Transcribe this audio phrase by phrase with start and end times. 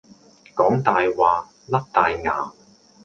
[0.55, 2.51] 講大話，甩大牙